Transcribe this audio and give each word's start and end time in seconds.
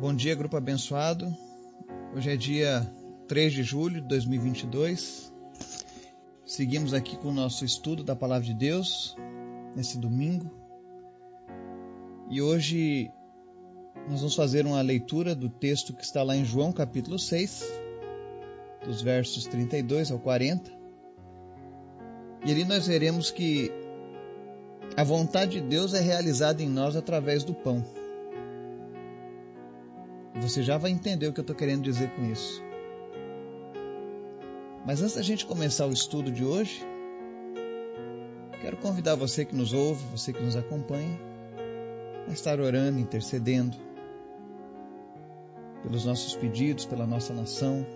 Bom 0.00 0.14
dia, 0.14 0.34
grupo 0.34 0.56
abençoado. 0.56 1.30
Hoje 2.16 2.30
é 2.30 2.34
dia 2.34 2.90
3 3.28 3.52
de 3.52 3.62
julho 3.62 4.00
de 4.00 4.08
2022. 4.08 5.30
Seguimos 6.46 6.94
aqui 6.94 7.18
com 7.18 7.28
o 7.28 7.34
nosso 7.34 7.66
estudo 7.66 8.02
da 8.02 8.16
Palavra 8.16 8.46
de 8.46 8.54
Deus 8.54 9.14
nesse 9.76 9.98
domingo. 9.98 10.50
E 12.30 12.40
hoje 12.40 13.10
nós 14.08 14.20
vamos 14.20 14.34
fazer 14.34 14.64
uma 14.64 14.80
leitura 14.80 15.34
do 15.34 15.50
texto 15.50 15.92
que 15.92 16.02
está 16.02 16.22
lá 16.22 16.34
em 16.34 16.46
João 16.46 16.72
capítulo 16.72 17.18
6, 17.18 17.62
dos 18.82 19.02
versos 19.02 19.44
32 19.44 20.10
ao 20.10 20.18
40. 20.18 20.72
E 22.46 22.50
ali 22.50 22.64
nós 22.64 22.86
veremos 22.86 23.30
que 23.30 23.70
a 24.96 25.04
vontade 25.04 25.60
de 25.60 25.68
Deus 25.68 25.92
é 25.92 26.00
realizada 26.00 26.62
em 26.62 26.70
nós 26.70 26.96
através 26.96 27.44
do 27.44 27.52
pão. 27.52 27.99
Você 30.36 30.62
já 30.62 30.78
vai 30.78 30.90
entender 30.90 31.26
o 31.26 31.32
que 31.32 31.40
eu 31.40 31.42
estou 31.42 31.56
querendo 31.56 31.82
dizer 31.82 32.10
com 32.10 32.24
isso. 32.24 32.62
Mas 34.86 35.02
antes 35.02 35.16
da 35.16 35.22
gente 35.22 35.44
começar 35.44 35.86
o 35.86 35.92
estudo 35.92 36.30
de 36.30 36.44
hoje, 36.44 36.82
quero 38.60 38.76
convidar 38.76 39.14
você 39.14 39.44
que 39.44 39.54
nos 39.54 39.72
ouve, 39.72 40.02
você 40.06 40.32
que 40.32 40.42
nos 40.42 40.56
acompanha, 40.56 41.18
a 42.28 42.32
estar 42.32 42.60
orando, 42.60 42.98
intercedendo 42.98 43.76
pelos 45.82 46.04
nossos 46.04 46.34
pedidos, 46.36 46.86
pela 46.86 47.06
nossa 47.06 47.34
nação, 47.34 47.86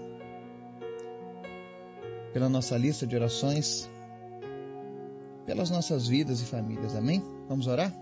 pela 2.32 2.48
nossa 2.48 2.76
lista 2.76 3.06
de 3.06 3.14
orações, 3.16 3.88
pelas 5.46 5.70
nossas 5.70 6.06
vidas 6.06 6.40
e 6.40 6.44
famílias. 6.44 6.94
Amém? 6.96 7.22
Vamos 7.48 7.66
orar? 7.66 7.92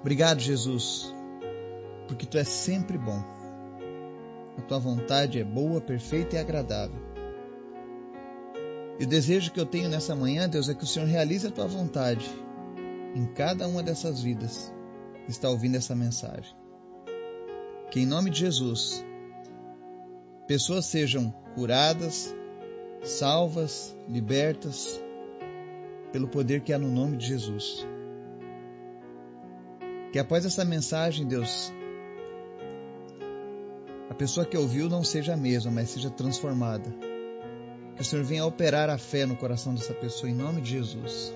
Obrigado, 0.00 0.40
Jesus 0.40 1.15
porque 2.06 2.26
tu 2.26 2.38
és 2.38 2.48
sempre 2.48 2.96
bom. 2.96 3.22
A 4.58 4.62
tua 4.62 4.78
vontade 4.78 5.38
é 5.38 5.44
boa, 5.44 5.80
perfeita 5.80 6.36
e 6.36 6.38
agradável. 6.38 7.06
E 8.98 9.04
o 9.04 9.06
desejo 9.06 9.52
que 9.52 9.60
eu 9.60 9.66
tenho 9.66 9.88
nessa 9.88 10.14
manhã, 10.14 10.48
Deus, 10.48 10.68
é 10.68 10.74
que 10.74 10.84
o 10.84 10.86
Senhor 10.86 11.06
realize 11.06 11.46
a 11.46 11.50
tua 11.50 11.66
vontade 11.66 12.26
em 13.14 13.26
cada 13.26 13.68
uma 13.68 13.82
dessas 13.82 14.22
vidas 14.22 14.72
que 15.24 15.30
está 15.30 15.50
ouvindo 15.50 15.76
essa 15.76 15.94
mensagem. 15.94 16.54
Que 17.90 18.00
em 18.00 18.06
nome 18.06 18.30
de 18.30 18.40
Jesus, 18.40 19.04
pessoas 20.46 20.86
sejam 20.86 21.30
curadas, 21.54 22.34
salvas, 23.02 23.94
libertas, 24.08 25.02
pelo 26.12 26.28
poder 26.28 26.62
que 26.62 26.72
há 26.72 26.78
no 26.78 26.88
nome 26.88 27.16
de 27.16 27.26
Jesus. 27.26 27.86
Que 30.12 30.18
após 30.18 30.46
essa 30.46 30.64
mensagem, 30.64 31.26
Deus, 31.26 31.72
pessoa 34.16 34.46
que 34.46 34.56
ouviu 34.56 34.88
não 34.88 35.04
seja 35.04 35.34
a 35.34 35.36
mesma, 35.36 35.70
mas 35.70 35.90
seja 35.90 36.10
transformada. 36.10 36.90
Que 37.94 38.02
o 38.02 38.04
Senhor 38.04 38.24
venha 38.24 38.44
operar 38.44 38.90
a 38.90 38.98
fé 38.98 39.24
no 39.24 39.36
coração 39.36 39.74
dessa 39.74 39.94
pessoa 39.94 40.30
em 40.30 40.34
nome 40.34 40.60
de 40.60 40.70
Jesus. 40.70 41.34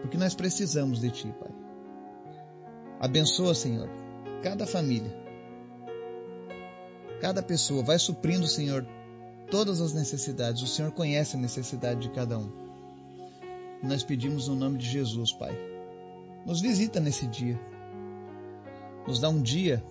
Porque 0.00 0.16
nós 0.16 0.34
precisamos 0.34 1.00
de 1.00 1.10
Ti, 1.10 1.34
Pai. 1.38 1.50
Abençoa, 2.98 3.54
Senhor, 3.54 3.88
cada 4.42 4.66
família, 4.66 5.14
cada 7.20 7.42
pessoa. 7.42 7.82
Vai 7.82 7.98
suprindo, 7.98 8.46
Senhor, 8.46 8.86
todas 9.50 9.80
as 9.80 9.92
necessidades. 9.92 10.62
O 10.62 10.66
Senhor 10.66 10.92
conhece 10.92 11.36
a 11.36 11.40
necessidade 11.40 12.00
de 12.00 12.10
cada 12.10 12.38
um. 12.38 12.50
nós 13.82 14.02
pedimos 14.02 14.48
no 14.48 14.54
nome 14.54 14.78
de 14.78 14.86
Jesus, 14.86 15.32
Pai. 15.32 15.56
Nos 16.46 16.60
visita 16.60 17.00
nesse 17.00 17.26
dia. 17.26 17.58
Nos 19.06 19.18
dá 19.18 19.28
um 19.28 19.40
dia 19.40 19.82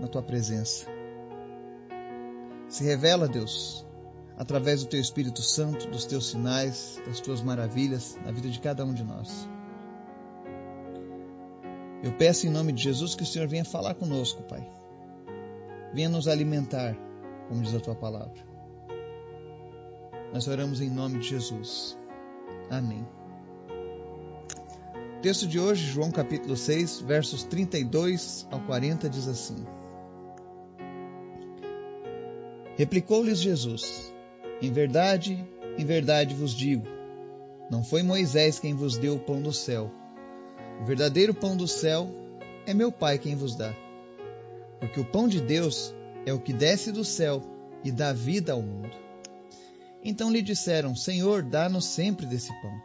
na 0.00 0.06
tua 0.06 0.22
presença. 0.22 0.95
Se 2.68 2.82
revela, 2.84 3.28
Deus, 3.28 3.86
através 4.36 4.82
do 4.82 4.88
Teu 4.88 5.00
Espírito 5.00 5.42
Santo, 5.42 5.88
dos 5.88 6.04
Teus 6.04 6.30
sinais, 6.30 7.00
das 7.06 7.20
Tuas 7.20 7.40
maravilhas 7.40 8.18
na 8.24 8.32
vida 8.32 8.48
de 8.48 8.60
cada 8.60 8.84
um 8.84 8.92
de 8.92 9.04
nós. 9.04 9.48
Eu 12.02 12.12
peço 12.12 12.46
em 12.46 12.50
nome 12.50 12.72
de 12.72 12.82
Jesus 12.82 13.14
que 13.14 13.22
o 13.22 13.26
Senhor 13.26 13.48
venha 13.48 13.64
falar 13.64 13.94
conosco, 13.94 14.42
Pai. 14.42 14.68
Venha 15.94 16.08
nos 16.08 16.28
alimentar, 16.28 16.96
como 17.48 17.62
diz 17.62 17.74
a 17.74 17.80
Tua 17.80 17.94
palavra. 17.94 18.44
Nós 20.32 20.46
oramos 20.48 20.80
em 20.80 20.90
nome 20.90 21.20
de 21.20 21.28
Jesus. 21.28 21.96
Amém. 22.68 23.06
O 25.16 25.20
texto 25.22 25.46
de 25.46 25.58
hoje, 25.58 25.86
João 25.86 26.10
capítulo 26.10 26.56
6, 26.56 27.00
versos 27.00 27.44
32 27.44 28.46
ao 28.50 28.60
40, 28.60 29.08
diz 29.08 29.26
assim. 29.26 29.64
Replicou-lhes 32.76 33.38
Jesus: 33.38 34.12
Em 34.60 34.70
verdade, 34.70 35.44
em 35.78 35.84
verdade 35.84 36.34
vos 36.34 36.54
digo, 36.54 36.86
não 37.70 37.82
foi 37.82 38.02
Moisés 38.02 38.58
quem 38.58 38.74
vos 38.74 38.96
deu 38.96 39.16
o 39.16 39.18
pão 39.18 39.42
do 39.42 39.52
céu. 39.52 39.90
O 40.80 40.84
verdadeiro 40.84 41.34
pão 41.34 41.56
do 41.56 41.66
céu 41.66 42.08
é 42.66 42.72
meu 42.72 42.92
Pai 42.92 43.18
quem 43.18 43.34
vos 43.34 43.56
dá. 43.56 43.74
Porque 44.78 45.00
o 45.00 45.04
pão 45.04 45.26
de 45.26 45.40
Deus 45.40 45.94
é 46.24 46.32
o 46.32 46.40
que 46.40 46.52
desce 46.52 46.92
do 46.92 47.04
céu 47.04 47.42
e 47.82 47.90
dá 47.90 48.12
vida 48.12 48.52
ao 48.52 48.62
mundo. 48.62 48.94
Então 50.04 50.30
lhe 50.30 50.42
disseram: 50.42 50.94
Senhor, 50.94 51.42
dá-nos 51.42 51.86
sempre 51.86 52.26
desse 52.26 52.52
pão. 52.60 52.80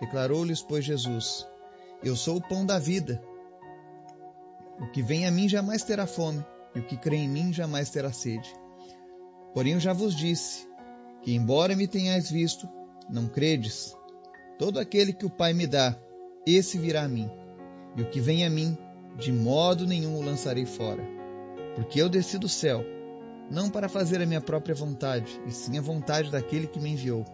Declarou-lhes, 0.00 0.60
pois, 0.60 0.84
Jesus: 0.84 1.46
Eu 2.02 2.16
sou 2.16 2.36
o 2.36 2.46
pão 2.46 2.66
da 2.66 2.78
vida. 2.78 3.22
O 4.78 4.88
que 4.88 5.00
vem 5.00 5.26
a 5.26 5.30
mim 5.30 5.48
jamais 5.48 5.82
terá 5.84 6.06
fome, 6.06 6.44
e 6.74 6.80
o 6.80 6.82
que 6.82 6.98
crê 6.98 7.16
em 7.16 7.28
mim 7.28 7.52
jamais 7.52 7.88
terá 7.88 8.12
sede. 8.12 8.52
Porém 9.56 9.72
eu 9.72 9.80
já 9.80 9.94
vos 9.94 10.14
disse 10.14 10.68
que, 11.22 11.34
embora 11.34 11.74
me 11.74 11.86
tenhais 11.86 12.30
visto, 12.30 12.68
não 13.08 13.26
credes. 13.26 13.96
Todo 14.58 14.78
aquele 14.78 15.14
que 15.14 15.24
o 15.24 15.30
Pai 15.30 15.54
me 15.54 15.66
dá, 15.66 15.98
esse 16.46 16.76
virá 16.76 17.04
a 17.04 17.08
mim. 17.08 17.30
E 17.96 18.02
o 18.02 18.10
que 18.10 18.20
vem 18.20 18.44
a 18.44 18.50
mim, 18.50 18.76
de 19.16 19.32
modo 19.32 19.86
nenhum 19.86 20.14
o 20.14 20.20
lançarei 20.20 20.66
fora. 20.66 21.02
Porque 21.74 22.02
eu 22.02 22.10
desci 22.10 22.36
do 22.36 22.50
céu, 22.50 22.84
não 23.50 23.70
para 23.70 23.88
fazer 23.88 24.20
a 24.20 24.26
minha 24.26 24.42
própria 24.42 24.74
vontade, 24.74 25.40
e 25.46 25.50
sim 25.50 25.78
a 25.78 25.80
vontade 25.80 26.30
daquele 26.30 26.66
que 26.66 26.78
me 26.78 26.90
enviou. 26.90 27.24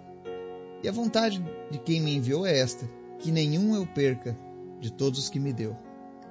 E 0.80 0.88
a 0.88 0.92
vontade 0.92 1.44
de 1.72 1.78
quem 1.80 2.00
me 2.00 2.14
enviou 2.14 2.46
é 2.46 2.56
esta: 2.56 2.88
que 3.18 3.32
nenhum 3.32 3.74
eu 3.74 3.84
perca 3.84 4.38
de 4.78 4.92
todos 4.92 5.18
os 5.18 5.28
que 5.28 5.40
me 5.40 5.52
deu. 5.52 5.76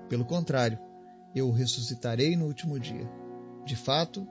Pelo 0.07 0.23
contrário, 0.23 0.79
eu 1.35 1.49
o 1.49 1.51
ressuscitarei 1.51 2.37
no 2.37 2.45
último 2.45 2.79
dia. 2.79 3.11
De 3.65 3.75
fato, 3.75 4.25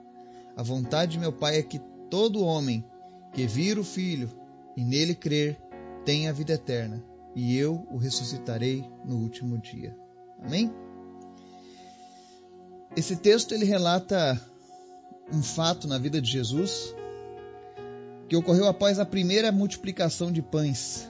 a 0.55 0.63
vontade 0.63 1.13
de 1.13 1.19
meu 1.19 1.31
Pai 1.31 1.57
é 1.57 1.63
que 1.63 1.79
todo 2.09 2.43
homem 2.43 2.85
que 3.33 3.47
vir 3.47 3.79
o 3.79 3.83
Filho 3.83 4.29
e 4.75 4.83
nele 4.83 5.15
crer 5.15 5.57
tenha 6.05 6.29
a 6.29 6.33
vida 6.33 6.53
eterna, 6.53 7.03
e 7.35 7.55
eu 7.55 7.87
o 7.91 7.97
ressuscitarei 7.97 8.83
no 9.05 9.17
último 9.17 9.57
dia. 9.57 9.95
Amém? 10.43 10.71
Esse 12.95 13.15
texto 13.15 13.53
ele 13.53 13.65
relata 13.65 14.39
um 15.31 15.41
fato 15.41 15.87
na 15.87 15.97
vida 15.97 16.21
de 16.21 16.29
Jesus 16.29 16.93
que 18.27 18.35
ocorreu 18.35 18.67
após 18.67 18.99
a 18.99 19.05
primeira 19.05 19.51
multiplicação 19.51 20.31
de 20.31 20.41
pães. 20.41 21.09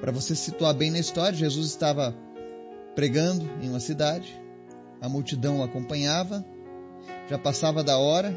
Para 0.00 0.12
você 0.12 0.34
se 0.34 0.44
situar 0.44 0.74
bem 0.74 0.90
na 0.90 0.98
história, 0.98 1.36
Jesus 1.36 1.68
estava 1.68 2.14
pregando 2.94 3.48
em 3.62 3.68
uma 3.68 3.80
cidade, 3.80 4.40
a 5.00 5.08
multidão 5.08 5.60
o 5.60 5.62
acompanhava 5.62 6.44
já 7.28 7.38
passava 7.38 7.84
da 7.84 7.98
hora 7.98 8.36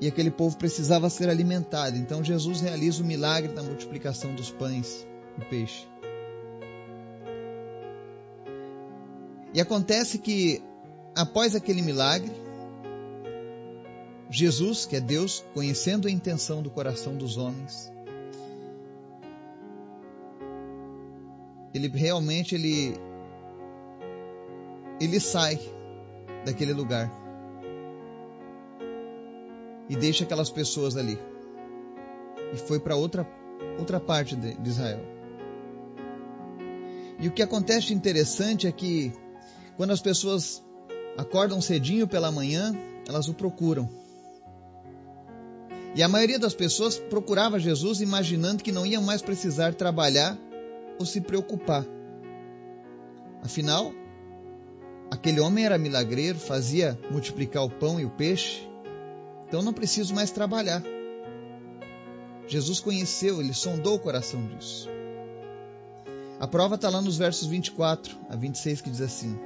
e 0.00 0.08
aquele 0.08 0.30
povo 0.30 0.56
precisava 0.56 1.08
ser 1.08 1.28
alimentado. 1.28 1.96
Então 1.96 2.22
Jesus 2.22 2.60
realiza 2.60 3.02
o 3.02 3.06
milagre 3.06 3.52
da 3.52 3.62
multiplicação 3.62 4.34
dos 4.34 4.50
pães 4.50 5.06
e 5.38 5.44
peixe. 5.44 5.86
E 9.52 9.60
acontece 9.60 10.18
que 10.18 10.62
após 11.14 11.54
aquele 11.54 11.80
milagre, 11.80 12.32
Jesus, 14.28 14.84
que 14.84 14.96
é 14.96 15.00
Deus, 15.00 15.44
conhecendo 15.54 16.08
a 16.08 16.10
intenção 16.10 16.60
do 16.60 16.70
coração 16.70 17.16
dos 17.16 17.36
homens, 17.36 17.92
ele 21.72 21.88
realmente 21.88 22.54
ele 22.54 22.94
ele 25.00 25.20
sai 25.20 25.58
daquele 26.44 26.72
lugar 26.72 27.23
e 29.88 29.96
deixa 29.96 30.24
aquelas 30.24 30.50
pessoas 30.50 30.96
ali. 30.96 31.18
E 32.52 32.56
foi 32.56 32.78
para 32.78 32.96
outra, 32.96 33.26
outra 33.78 34.00
parte 34.00 34.36
de, 34.36 34.54
de 34.54 34.68
Israel. 34.70 35.00
E 37.18 37.28
o 37.28 37.32
que 37.32 37.42
acontece 37.42 37.92
interessante 37.92 38.66
é 38.66 38.72
que 38.72 39.12
quando 39.76 39.92
as 39.92 40.00
pessoas 40.00 40.62
acordam 41.16 41.60
cedinho 41.60 42.06
pela 42.06 42.30
manhã, 42.30 42.74
elas 43.06 43.28
o 43.28 43.34
procuram. 43.34 43.88
E 45.94 46.02
a 46.02 46.08
maioria 46.08 46.38
das 46.38 46.54
pessoas 46.54 46.98
procurava 46.98 47.58
Jesus 47.58 48.00
imaginando 48.00 48.64
que 48.64 48.72
não 48.72 48.84
iam 48.84 49.02
mais 49.02 49.22
precisar 49.22 49.74
trabalhar 49.74 50.36
ou 50.98 51.06
se 51.06 51.20
preocupar. 51.20 51.86
Afinal, 53.42 53.92
aquele 55.10 55.38
homem 55.38 55.64
era 55.64 55.78
milagreiro, 55.78 56.38
fazia 56.38 56.98
multiplicar 57.10 57.62
o 57.62 57.70
pão 57.70 58.00
e 58.00 58.04
o 58.04 58.10
peixe, 58.10 58.68
então 59.54 59.62
não 59.62 59.72
preciso 59.72 60.12
mais 60.12 60.32
trabalhar. 60.32 60.82
Jesus 62.48 62.80
conheceu, 62.80 63.40
ele 63.40 63.54
sondou 63.54 63.94
o 63.94 63.98
coração 64.00 64.44
disso. 64.48 64.88
A 66.40 66.48
prova 66.48 66.74
está 66.74 66.90
lá 66.90 67.00
nos 67.00 67.16
versos 67.16 67.46
24 67.46 68.16
a 68.28 68.34
26 68.34 68.80
que 68.80 68.90
diz 68.90 69.00
assim: 69.00 69.38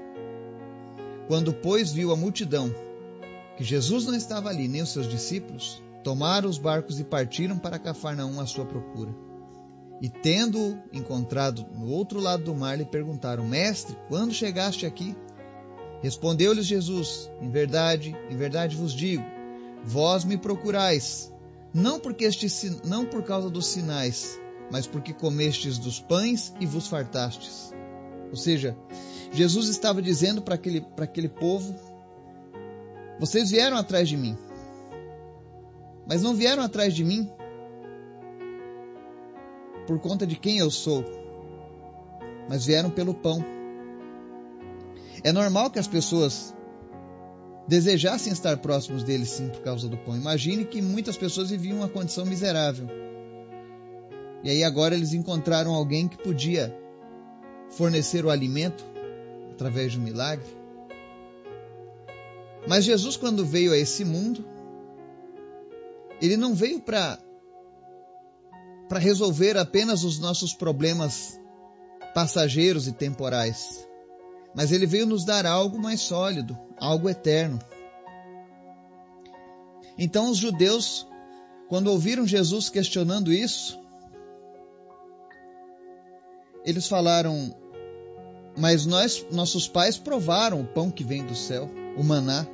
Quando, 1.26 1.52
pois, 1.52 1.92
viu 1.92 2.10
a 2.10 2.16
multidão, 2.16 2.74
que 3.58 3.62
Jesus 3.62 4.06
não 4.06 4.14
estava 4.14 4.48
ali, 4.48 4.66
nem 4.66 4.80
os 4.80 4.88
seus 4.88 5.06
discípulos, 5.06 5.82
tomaram 6.02 6.48
os 6.48 6.56
barcos 6.56 6.98
e 6.98 7.04
partiram 7.04 7.58
para 7.58 7.78
Cafarnaum 7.78 8.40
à 8.40 8.46
sua 8.46 8.64
procura. 8.64 9.14
E 10.00 10.08
tendo 10.08 10.78
encontrado 10.90 11.66
no 11.74 11.90
outro 11.90 12.18
lado 12.18 12.44
do 12.44 12.54
mar, 12.54 12.78
lhe 12.78 12.86
perguntaram: 12.86 13.46
Mestre, 13.46 13.94
quando 14.08 14.32
chegaste 14.32 14.86
aqui? 14.86 15.14
Respondeu-lhes 16.02 16.64
Jesus: 16.64 17.30
Em 17.42 17.50
verdade, 17.50 18.16
em 18.30 18.36
verdade 18.38 18.74
vos 18.74 18.94
digo, 18.94 19.36
vós 19.84 20.24
me 20.24 20.36
procurais, 20.36 21.32
não 21.72 21.98
porque 21.98 22.24
este, 22.24 22.48
não 22.84 23.04
por 23.04 23.22
causa 23.22 23.50
dos 23.50 23.66
sinais, 23.66 24.40
mas 24.70 24.86
porque 24.86 25.12
comestes 25.12 25.78
dos 25.78 26.00
pães 26.00 26.52
e 26.60 26.66
vos 26.66 26.86
fartastes. 26.86 27.72
Ou 28.30 28.36
seja, 28.36 28.76
Jesus 29.32 29.68
estava 29.68 30.02
dizendo 30.02 30.42
para 30.42 30.54
aquele, 30.54 30.80
para 30.80 31.04
aquele 31.04 31.28
povo: 31.28 31.74
Vocês 33.18 33.50
vieram 33.50 33.76
atrás 33.76 34.08
de 34.08 34.16
mim, 34.16 34.36
mas 36.06 36.22
não 36.22 36.34
vieram 36.34 36.62
atrás 36.62 36.94
de 36.94 37.04
mim 37.04 37.30
por 39.86 39.98
conta 40.00 40.26
de 40.26 40.36
quem 40.36 40.58
eu 40.58 40.70
sou, 40.70 41.04
mas 42.48 42.66
vieram 42.66 42.90
pelo 42.90 43.14
pão. 43.14 43.44
É 45.24 45.32
normal 45.32 45.70
que 45.70 45.78
as 45.78 45.88
pessoas 45.88 46.54
desejassem 47.68 48.32
estar 48.32 48.56
próximos 48.56 49.04
dele 49.04 49.26
sim 49.26 49.48
por 49.50 49.60
causa 49.60 49.88
do 49.88 49.98
pão. 49.98 50.16
Imagine 50.16 50.64
que 50.64 50.80
muitas 50.80 51.18
pessoas 51.18 51.50
viviam 51.50 51.78
uma 51.78 51.88
condição 51.88 52.24
miserável. 52.24 52.88
E 54.42 54.48
aí 54.50 54.64
agora 54.64 54.94
eles 54.94 55.12
encontraram 55.12 55.74
alguém 55.74 56.08
que 56.08 56.16
podia 56.16 56.74
fornecer 57.70 58.24
o 58.24 58.30
alimento 58.30 58.84
através 59.52 59.92
de 59.92 59.98
um 59.98 60.02
milagre. 60.02 60.46
Mas 62.66 62.84
Jesus, 62.84 63.16
quando 63.16 63.44
veio 63.44 63.72
a 63.72 63.76
esse 63.76 64.04
mundo, 64.04 64.44
ele 66.20 66.36
não 66.36 66.54
veio 66.54 66.80
para 66.80 67.18
para 68.88 68.98
resolver 68.98 69.58
apenas 69.58 70.02
os 70.02 70.18
nossos 70.18 70.54
problemas 70.54 71.38
passageiros 72.14 72.88
e 72.88 72.92
temporais, 72.92 73.86
mas 74.54 74.72
ele 74.72 74.86
veio 74.86 75.06
nos 75.06 75.24
dar 75.24 75.46
algo 75.46 75.78
mais 75.78 76.00
sólido, 76.00 76.58
algo 76.78 77.08
eterno. 77.08 77.58
Então 79.96 80.30
os 80.30 80.38
judeus, 80.38 81.06
quando 81.68 81.88
ouviram 81.88 82.26
Jesus 82.26 82.68
questionando 82.68 83.32
isso, 83.32 83.78
eles 86.64 86.86
falaram: 86.86 87.54
Mas 88.56 88.86
nós, 88.86 89.26
nossos 89.30 89.66
pais 89.66 89.96
provaram 89.96 90.60
o 90.60 90.66
pão 90.66 90.90
que 90.90 91.02
vem 91.02 91.24
do 91.24 91.34
céu, 91.34 91.70
o 91.96 92.04
maná. 92.04 92.46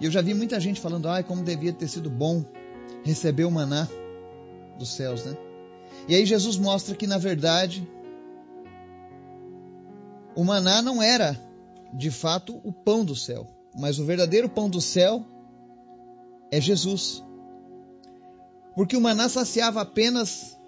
E 0.00 0.04
eu 0.04 0.10
já 0.10 0.20
vi 0.20 0.34
muita 0.34 0.60
gente 0.60 0.80
falando: 0.80 1.08
Ai, 1.08 1.22
como 1.22 1.42
devia 1.42 1.72
ter 1.72 1.88
sido 1.88 2.10
bom 2.10 2.44
receber 3.04 3.44
o 3.44 3.50
maná 3.50 3.88
dos 4.78 4.90
céus, 4.90 5.24
né? 5.24 5.36
E 6.08 6.14
aí 6.14 6.26
Jesus 6.26 6.56
mostra 6.56 6.96
que 6.96 7.06
na 7.06 7.18
verdade 7.18 7.88
o 10.34 10.44
maná 10.44 10.80
não 10.80 11.02
era 11.02 11.38
de 11.92 12.10
fato 12.10 12.60
o 12.64 12.72
pão 12.72 13.04
do 13.04 13.14
céu, 13.14 13.46
mas 13.74 13.98
o 13.98 14.04
verdadeiro 14.04 14.48
pão 14.48 14.68
do 14.68 14.80
céu 14.80 15.24
é 16.50 16.60
Jesus. 16.60 17.22
Porque 18.74 18.96
o 18.96 19.00
maná 19.00 19.28
saciava 19.28 19.80
apenas 19.80 20.58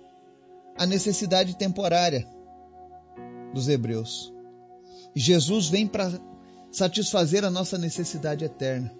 a 0.76 0.86
necessidade 0.86 1.56
temporária 1.56 2.28
dos 3.52 3.68
hebreus. 3.68 4.32
Jesus 5.14 5.68
vem 5.68 5.86
para 5.86 6.12
satisfazer 6.70 7.44
a 7.44 7.50
nossa 7.50 7.78
necessidade 7.78 8.44
eterna. 8.44 8.92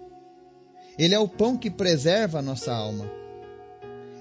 Ele 0.97 1.13
é 1.13 1.19
o 1.19 1.27
pão 1.27 1.57
que 1.57 1.69
preserva 1.69 2.39
a 2.39 2.41
nossa 2.41 2.73
alma. 2.73 3.05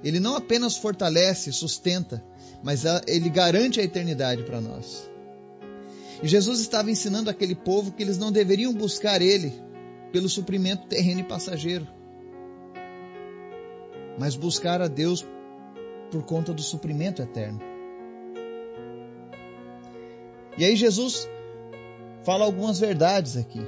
Ele 0.02 0.18
não 0.20 0.36
apenas 0.36 0.76
fortalece, 0.76 1.52
sustenta, 1.52 2.22
mas 2.62 2.82
ele 3.06 3.30
garante 3.30 3.80
a 3.80 3.84
eternidade 3.84 4.42
para 4.42 4.60
nós. 4.60 5.08
E 6.24 6.26
Jesus 6.26 6.58
estava 6.60 6.90
ensinando 6.90 7.28
aquele 7.28 7.54
povo 7.54 7.92
que 7.92 8.02
eles 8.02 8.16
não 8.16 8.32
deveriam 8.32 8.72
buscar 8.72 9.20
ele 9.20 9.52
pelo 10.10 10.26
suprimento 10.26 10.86
terreno 10.86 11.20
e 11.20 11.24
passageiro, 11.24 11.86
mas 14.18 14.34
buscar 14.34 14.80
a 14.80 14.88
Deus 14.88 15.22
por 16.10 16.22
conta 16.22 16.54
do 16.54 16.62
suprimento 16.62 17.20
eterno. 17.20 17.60
E 20.56 20.64
aí 20.64 20.74
Jesus 20.74 21.28
fala 22.22 22.46
algumas 22.46 22.80
verdades 22.80 23.36
aqui. 23.36 23.60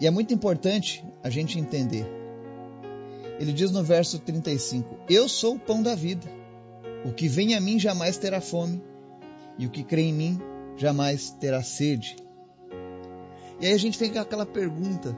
E 0.00 0.06
é 0.06 0.10
muito 0.10 0.32
importante 0.32 1.04
a 1.22 1.28
gente 1.28 1.58
entender. 1.58 2.06
Ele 3.38 3.52
diz 3.52 3.70
no 3.70 3.82
verso 3.82 4.18
35: 4.18 4.96
Eu 5.10 5.28
sou 5.28 5.56
o 5.56 5.60
pão 5.60 5.82
da 5.82 5.94
vida. 5.94 6.26
O 7.04 7.12
que 7.12 7.28
vem 7.28 7.54
a 7.54 7.60
mim 7.60 7.78
jamais 7.78 8.16
terá 8.16 8.40
fome, 8.40 8.82
e 9.58 9.66
o 9.66 9.70
que 9.70 9.84
crê 9.84 10.04
em 10.04 10.14
mim 10.14 10.51
jamais 10.76 11.30
terá 11.30 11.62
sede. 11.62 12.16
E 13.60 13.66
aí 13.66 13.72
a 13.72 13.78
gente 13.78 13.98
tem 13.98 14.16
aquela 14.18 14.46
pergunta: 14.46 15.16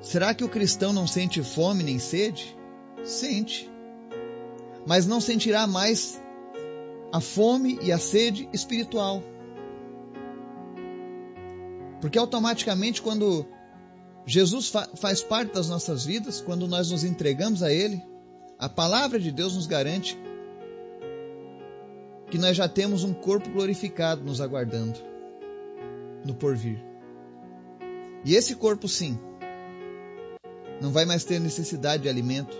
será 0.00 0.34
que 0.34 0.44
o 0.44 0.48
cristão 0.48 0.92
não 0.92 1.06
sente 1.06 1.42
fome 1.42 1.82
nem 1.82 1.98
sede? 1.98 2.56
Sente. 3.04 3.70
Mas 4.86 5.06
não 5.06 5.20
sentirá 5.20 5.66
mais 5.66 6.20
a 7.12 7.20
fome 7.20 7.78
e 7.82 7.92
a 7.92 7.98
sede 7.98 8.48
espiritual. 8.52 9.22
Porque 12.00 12.18
automaticamente, 12.18 13.02
quando 13.02 13.46
Jesus 14.26 14.68
fa 14.68 14.88
faz 14.94 15.22
parte 15.22 15.52
das 15.52 15.68
nossas 15.68 16.04
vidas, 16.04 16.40
quando 16.40 16.66
nós 16.66 16.90
nos 16.90 17.04
entregamos 17.04 17.62
a 17.62 17.72
Ele, 17.72 18.02
a 18.58 18.68
palavra 18.68 19.18
de 19.18 19.30
Deus 19.30 19.54
nos 19.54 19.66
garante 19.66 20.18
que 22.30 22.38
nós 22.38 22.56
já 22.56 22.68
temos 22.68 23.04
um 23.04 23.12
corpo 23.12 23.50
glorificado 23.50 24.22
nos 24.22 24.40
aguardando 24.40 24.98
no 26.24 26.34
porvir. 26.34 26.82
E 28.24 28.34
esse 28.34 28.54
corpo, 28.54 28.86
sim, 28.86 29.18
não 30.80 30.92
vai 30.92 31.04
mais 31.04 31.24
ter 31.24 31.40
necessidade 31.40 32.04
de 32.04 32.08
alimento 32.08 32.56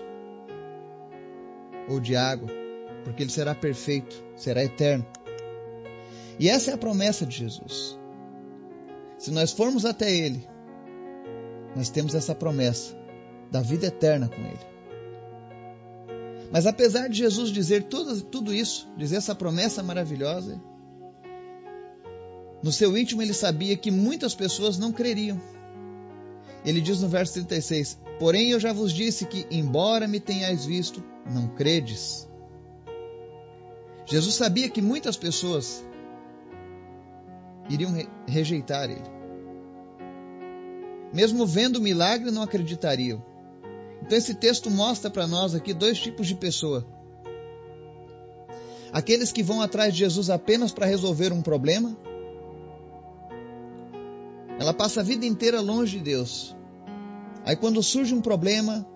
ou 1.89 2.01
de 2.01 2.17
água, 2.17 2.49
porque 3.05 3.23
ele 3.23 3.31
será 3.31 3.55
perfeito, 3.55 4.25
será 4.37 4.65
eterno. 4.65 5.07
E 6.39 6.49
essa 6.49 6.71
é 6.71 6.75
a 6.75 6.79
promessa 6.79 7.27
de 7.27 7.37
Jesus. 7.37 7.99
Se 9.19 9.31
nós 9.31 9.53
formos 9.53 9.85
até 9.85 10.11
Ele, 10.11 10.49
nós 11.77 11.91
temos 11.91 12.15
essa 12.15 12.35
promessa 12.35 12.97
da 13.51 13.61
vida 13.61 13.87
eterna 13.87 14.29
com 14.29 14.41
Ele. 14.41 14.70
Mas 16.51 16.67
apesar 16.67 17.09
de 17.09 17.17
Jesus 17.19 17.51
dizer 17.51 17.85
tudo, 17.85 18.21
tudo 18.23 18.53
isso, 18.53 18.89
dizer 18.97 19.17
essa 19.17 19.35
promessa 19.35 19.83
maravilhosa, 19.83 20.61
no 22.63 22.73
seu 22.73 22.97
íntimo 22.97 23.23
ele 23.23 23.33
sabia 23.33 23.77
que 23.77 23.91
muitas 23.91 24.35
pessoas 24.35 24.77
não 24.77 24.93
creriam. 24.93 25.41
Ele 26.65 26.81
diz 26.81 27.01
no 27.01 27.09
verso 27.09 27.35
36: 27.35 27.99
Porém 28.19 28.51
eu 28.51 28.61
já 28.61 28.73
vos 28.73 28.93
disse 28.93 29.25
que, 29.25 29.47
embora 29.51 30.07
me 30.07 30.21
tenhais 30.21 30.65
visto, 30.65 31.03
não 31.31 31.49
credes. 31.49 32.29
Jesus 34.05 34.35
sabia 34.35 34.69
que 34.69 34.83
muitas 34.83 35.17
pessoas 35.17 35.85
iriam 37.69 37.95
rejeitar 38.27 38.91
ele. 38.91 39.21
Mesmo 41.15 41.47
vendo 41.47 41.77
o 41.77 41.81
milagre, 41.81 42.31
não 42.31 42.43
acreditariam. 42.43 43.25
Então 44.03 44.17
esse 44.17 44.35
texto 44.35 44.71
mostra 44.71 45.11
para 45.11 45.27
nós 45.27 45.55
aqui 45.55 45.73
dois 45.73 45.99
tipos 45.99 46.27
de 46.27 46.35
pessoa. 46.35 46.87
Aqueles 48.93 49.31
que 49.31 49.43
vão 49.43 49.61
atrás 49.61 49.93
de 49.93 50.01
Jesus 50.01 50.31
apenas 50.31 50.73
para 50.73 50.87
resolver 50.87 51.33
um 51.33 51.43
problema. 51.43 51.97
Ela 54.59 54.75
passa 54.75 55.01
a 55.01 55.05
vida 55.05 55.25
inteira 55.25 55.61
longe 55.61 55.99
de 55.99 56.05
Deus. 56.05 56.57
Aí 57.45 57.57
quando 57.57 57.83
surge 57.83 58.15
um 58.15 58.21
problema, 58.21 58.87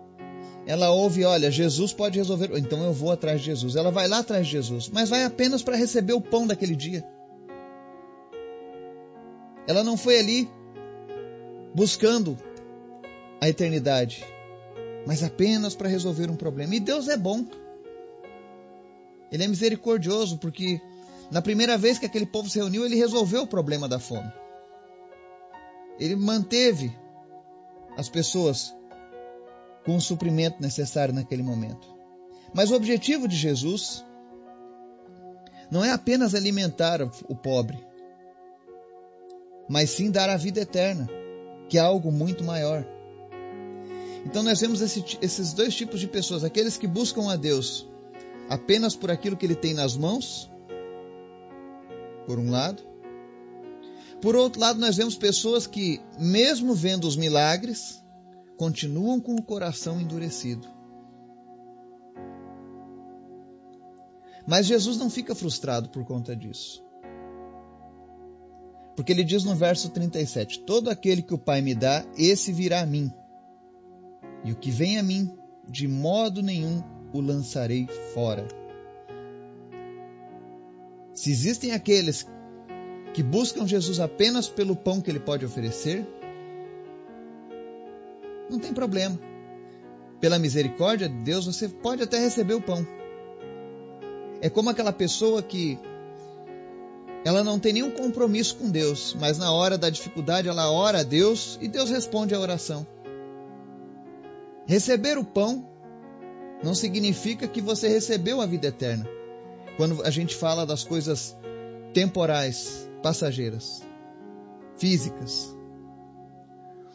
ela 0.67 0.91
ouve, 0.91 1.25
olha, 1.25 1.51
Jesus 1.51 1.93
pode 1.93 2.19
resolver, 2.19 2.51
então 2.57 2.83
eu 2.85 2.93
vou 2.93 3.13
atrás 3.13 3.41
de 3.41 3.47
Jesus. 3.47 3.77
Ela 3.77 3.91
vai 3.91 4.09
lá 4.09 4.19
atrás 4.19 4.47
de 4.47 4.53
Jesus, 4.53 4.89
mas 4.89 5.09
vai 5.09 5.25
apenas 5.25 5.63
para 5.63 5.77
receber 5.77 6.13
o 6.13 6.21
pão 6.21 6.47
daquele 6.47 6.75
dia. 6.75 7.07
Ela 9.67 9.83
não 9.83 9.97
foi 9.97 10.19
ali 10.19 10.51
buscando 11.75 12.37
a 13.41 13.49
eternidade 13.49 14.34
mas 15.07 15.23
apenas 15.23 15.75
para 15.75 15.89
resolver 15.89 16.31
um 16.31 16.37
problema. 16.37 16.75
E 16.75 16.81
Deus 16.81 17.09
é 17.09 17.17
bom. 17.17 17.45
Ele 19.31 19.45
é 19.45 19.49
misericordioso 19.49 20.39
porque 20.39 20.81
Na 21.31 21.43
primeira 21.43 21.77
vez 21.77 21.99
que 21.99 22.07
aquele 22.07 22.27
povo 22.27 22.49
se 22.49 22.59
reuniu, 22.59 22.85
ele 22.85 22.97
resolveu 22.97 23.43
o 23.43 23.47
problema 23.47 23.89
da 23.89 23.99
fome. 23.99 24.31
Ele 25.99 26.17
manteve 26.17 26.97
as 27.97 28.09
pessoas 28.09 28.75
com 29.85 29.97
o 29.97 30.01
suprimento 30.01 30.61
necessário 30.61 31.15
naquele 31.15 31.43
momento. 31.43 31.93
Mas 32.53 32.71
o 32.71 32.75
objetivo 32.75 33.27
de 33.27 33.37
Jesus 33.37 34.05
não 35.71 35.85
é 35.85 35.91
apenas 35.91 36.35
alimentar 36.35 37.03
o 37.03 37.35
pobre, 37.35 37.85
mas 39.69 39.91
sim 39.91 40.11
dar 40.11 40.29
a 40.29 40.37
vida 40.37 40.61
eterna, 40.61 41.09
que 41.69 41.79
é 41.79 41.81
algo 41.81 42.13
muito 42.13 42.45
maior. 42.45 42.87
Então 44.25 44.43
nós 44.43 44.61
vemos 44.61 44.81
esse, 44.81 45.05
esses 45.21 45.53
dois 45.53 45.75
tipos 45.75 46.01
de 46.01 46.07
pessoas: 46.07 46.45
aqueles 46.45 46.77
que 46.77 46.87
buscam 46.87 47.31
a 47.31 47.37
Deus 47.37 47.87
apenas 48.49 48.95
por 48.95 49.11
aquilo 49.11 49.37
que 49.37 49.47
ele 49.47 49.55
tem 49.55 49.75
nas 49.75 49.97
mãos, 49.97 50.51
por 52.27 52.39
um 52.39 52.51
lado. 52.51 52.83
Por 54.21 54.37
outro 54.37 54.61
lado, 54.61 54.79
nós 54.81 54.97
vemos 54.97 55.17
pessoas 55.17 55.67
que, 55.67 56.01
mesmo 56.19 56.75
vendo 56.75 57.07
os 57.07 57.17
milagres, 57.17 58.03
continuam 58.57 59.21
com 59.21 59.35
o 59.35 59.43
coração 59.43 60.01
endurecido. 60.01 60.67
Mas 64.47 64.67
Jesus 64.67 64.97
não 64.97 65.11
fica 65.11 65.35
frustrado 65.35 65.89
por 65.89 66.05
conta 66.05 66.35
disso. 66.35 66.83
Porque 68.97 69.13
ele 69.13 69.25
diz 69.25 69.45
no 69.45 69.55
verso 69.55 69.91
37: 69.91 70.61
Todo 70.61 70.89
aquele 70.89 71.23
que 71.23 71.35
o 71.35 71.39
Pai 71.39 71.61
me 71.61 71.75
dá, 71.75 72.05
esse 72.17 72.53
virá 72.53 72.81
a 72.81 72.87
mim. 72.87 73.13
E 74.45 74.53
o 74.53 74.57
que 74.57 74.71
vem 74.71 74.99
a 74.99 75.03
mim, 75.03 75.33
de 75.67 75.89
modo 75.89 76.43
nenhum 76.43 76.83
o 77.13 77.21
lançarei 77.21 77.87
fora. 78.13 78.47
Se 81.15 81.31
existem 81.31 81.73
aqueles 81.73 82.27
que 83.15 83.23
buscam 83.23 83.67
Jesus 83.67 84.01
apenas 84.01 84.49
pelo 84.49 84.77
pão 84.77 85.01
que 85.01 85.11
ele 85.11 85.21
pode 85.21 85.47
oferecer, 85.47 86.07
não 88.51 88.59
tem 88.59 88.75
problema. 88.75 89.19
Pela 90.21 90.39
misericórdia 90.39 91.09
de 91.09 91.23
Deus, 91.23 91.47
você 91.47 91.69
pode 91.69 92.03
até 92.03 92.19
receber 92.19 92.55
o 92.55 92.61
pão. 92.61 92.87
É 94.41 94.51
como 94.51 94.69
aquela 94.69 94.93
pessoa 94.93 95.43
que 95.43 95.79
ela 97.25 97.43
não 97.43 97.59
tem 97.59 97.73
nenhum 97.73 97.91
compromisso 97.91 98.57
com 98.57 98.69
Deus, 98.69 99.17
mas 99.19 99.39
na 99.39 99.51
hora 99.53 99.79
da 99.79 99.89
dificuldade 99.89 100.49
ela 100.49 100.71
ora 100.71 101.01
a 101.01 101.03
Deus 101.03 101.59
e 101.63 101.69
Deus 101.69 101.89
responde 101.89 102.35
a 102.35 102.41
oração. 102.41 102.87
Receber 104.67 105.19
o 105.19 105.25
pão 105.25 105.69
não 106.63 106.75
significa 106.75 107.47
que 107.47 107.61
você 107.61 107.89
recebeu 107.89 108.41
a 108.41 108.47
vida 108.47 108.69
eterna. 108.69 109.07
Quando 109.77 110.03
a 110.03 110.11
gente 110.11 110.35
fala 110.35 110.65
das 110.65 110.85
coisas 110.85 111.37
temporais, 111.93 112.89
passageiras, 113.03 113.83
físicas. 114.77 115.55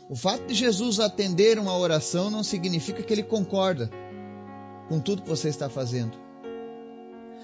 O 0.09 0.15
fato 0.15 0.45
de 0.47 0.55
Jesus 0.55 0.99
atender 0.99 1.59
uma 1.59 1.77
oração 1.77 2.31
não 2.31 2.43
significa 2.43 3.03
que 3.03 3.13
ele 3.13 3.23
concorda 3.23 3.89
com 4.87 4.99
tudo 4.99 5.21
que 5.21 5.29
você 5.29 5.49
está 5.49 5.69
fazendo 5.69 6.29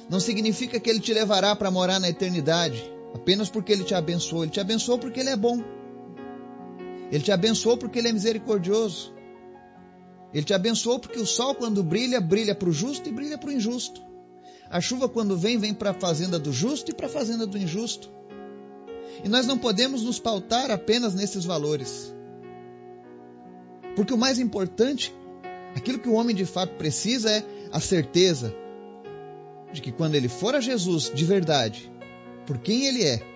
não 0.10 0.20
significa 0.20 0.80
que 0.80 0.90
ele 0.90 1.00
te 1.00 1.14
levará 1.14 1.56
para 1.56 1.72
morar 1.72 2.00
na 2.00 2.10
eternidade 2.10 2.92
apenas 3.14 3.50
porque 3.50 3.72
ele 3.72 3.84
te 3.84 3.96
abençoou. 3.96 4.44
Ele 4.44 4.52
te 4.52 4.60
abençoou 4.60 5.00
porque 5.00 5.20
ele 5.20 5.30
é 5.30 5.36
bom. 5.36 5.64
Ele 7.12 7.24
te 7.24 7.32
abençoou 7.32 7.78
porque 7.78 8.00
ele 8.00 8.10
é 8.10 8.12
misericordioso. 8.12 9.15
Ele 10.34 10.44
te 10.44 10.54
abençoou 10.54 11.00
porque 11.00 11.20
o 11.20 11.26
sol, 11.26 11.56
quando 11.56 11.84
brilha, 11.84 12.20
brilha 12.20 12.54
para 12.54 12.70
o 12.70 12.74
justo 12.74 13.08
e 13.08 13.12
brilha 13.12 13.38
para 13.38 13.50
o 13.50 13.54
injusto. 13.54 14.02
A 14.70 14.82
chuva, 14.82 15.08
quando 15.08 15.38
vem, 15.38 15.58
vem 15.58 15.74
para 15.74 15.92
a 15.92 15.94
fazenda 15.94 16.38
do 16.38 16.52
justo 16.52 16.92
e 16.92 16.94
para 16.94 17.06
a 17.06 17.10
fazenda 17.10 17.46
do 17.46 17.58
injusto. 17.58 18.10
E 19.24 19.30
nós 19.30 19.46
não 19.46 19.58
podemos 19.58 20.04
nos 20.04 20.20
pautar 20.20 20.72
apenas 20.72 21.14
nesses 21.14 21.46
valores. 21.46 22.14
Porque 23.96 24.14
o 24.14 24.18
mais 24.18 24.40
importante, 24.40 25.14
aquilo 25.76 26.00
que 26.00 26.10
o 26.10 26.14
homem 26.14 26.36
de 26.36 26.46
fato 26.46 26.76
precisa 26.76 27.32
é 27.32 27.44
a 27.72 27.80
certeza 27.80 28.54
de 29.72 29.82
que 29.82 29.92
quando 29.92 30.16
ele 30.16 30.28
for 30.28 30.56
a 30.56 30.60
Jesus 30.60 31.12
de 31.14 31.24
verdade, 31.24 31.92
por 32.46 32.58
quem 32.58 32.86
ele 32.86 33.04
é, 33.04 33.35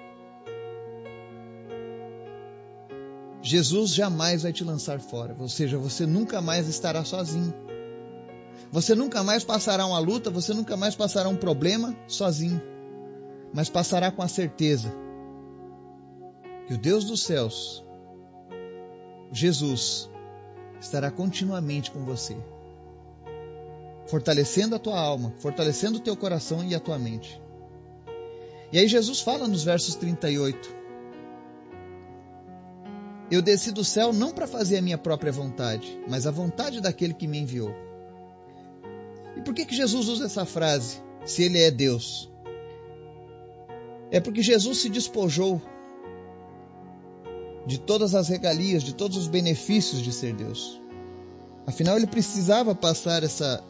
Jesus 3.50 3.96
jamais 3.96 4.44
vai 4.44 4.54
te 4.54 4.64
lançar 4.64 5.00
fora, 5.00 5.36
ou 5.40 5.50
seja, 5.50 5.76
você 5.76 6.06
nunca 6.06 6.40
mais 6.40 6.68
estará 6.68 7.04
sozinho. 7.04 7.52
Você 8.72 8.94
nunca 8.94 9.24
mais 9.24 9.44
passará 9.44 9.88
uma 9.88 9.98
luta, 9.98 10.30
você 10.30 10.54
nunca 10.54 10.78
mais 10.78 10.94
passará 10.94 11.28
um 11.28 11.36
problema 11.36 11.98
sozinho, 12.08 12.62
mas 13.52 13.68
passará 13.68 14.12
com 14.12 14.22
a 14.22 14.28
certeza 14.28 14.94
que 16.68 16.76
o 16.76 16.78
Deus 16.78 17.06
dos 17.06 17.24
céus, 17.24 17.84
Jesus, 19.32 20.08
estará 20.80 21.10
continuamente 21.10 21.90
com 21.90 22.06
você 22.06 22.38
fortalecendo 24.06 24.76
a 24.76 24.80
tua 24.80 25.00
alma, 25.00 25.34
fortalecendo 25.40 25.98
o 25.98 26.02
teu 26.02 26.16
coração 26.16 26.64
e 26.64 26.76
a 26.76 26.80
tua 26.80 27.00
mente. 27.00 27.42
E 28.72 28.78
aí 28.78 28.88
Jesus 28.88 29.22
fala 29.22 29.48
nos 29.48 29.64
versos 29.64 29.96
38: 29.96 30.79
Eu 33.32 33.42
desci 33.42 33.72
do 33.72 33.84
céu 33.84 34.12
não 34.12 34.32
para 34.32 34.48
fazer 34.48 34.78
a 34.78 34.82
minha 34.82 34.98
própria 34.98 35.32
vontade, 35.32 36.00
mas 36.08 36.26
a 36.26 36.32
vontade 36.32 36.82
daquele 36.82 37.14
que 37.14 37.28
me 37.28 37.40
enviou. 37.40 37.74
E 39.38 39.42
por 39.42 39.54
que, 39.54 39.66
que 39.66 39.76
Jesus 39.76 40.08
usa 40.08 40.26
essa 40.26 40.46
frase, 40.46 40.98
se 41.26 41.44
ele 41.44 41.62
é 41.62 41.70
Deus? 41.70 42.30
É 44.12 44.20
porque 44.20 44.42
Jesus 44.42 44.80
se 44.80 44.90
despojou 44.90 45.62
de 47.68 47.80
todas 47.80 48.16
as 48.16 48.28
regalias, 48.28 48.82
de 48.82 48.96
todos 48.96 49.16
os 49.16 49.28
benefícios 49.28 50.02
de 50.02 50.12
ser 50.12 50.34
Deus. 50.34 50.82
Afinal, 51.68 51.98
ele 51.98 52.08
precisava 52.08 52.74
passar 52.74 53.24
essa 53.24 53.64